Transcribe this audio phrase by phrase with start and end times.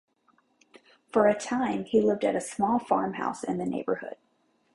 [1.11, 4.15] For a time he lived at a small farmhouse in the neighbourhood.